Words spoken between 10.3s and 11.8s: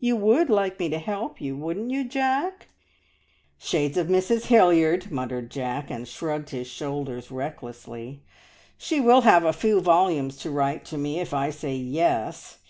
to write to me if I say